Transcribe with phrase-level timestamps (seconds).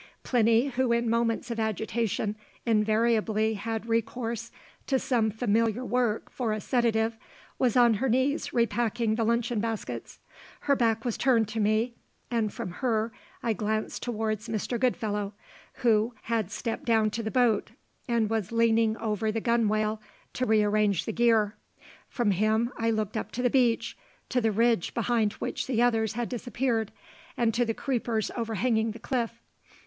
[0.23, 4.51] Plinny, who in moments of agitation invariably had recourse
[4.87, 7.17] to some familiar work for a sedative,
[7.59, 10.17] was on her knees repacking the luncheon baskets.
[10.61, 11.93] Her back was turned to me,
[12.31, 14.79] and from her I glanced towards Mr.
[14.79, 15.35] Goodfellow,
[15.83, 17.69] who had stepped down to the boat,
[18.07, 20.01] and was leaning over the gunwale
[20.33, 21.53] to rearrange the gear.
[22.09, 23.95] From him I looked up the beach,
[24.29, 26.91] to the ridge behind which the others had disappeared,
[27.37, 29.39] and to the creepers overhanging the cliff.